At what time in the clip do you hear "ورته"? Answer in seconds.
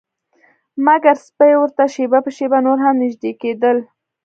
1.57-1.85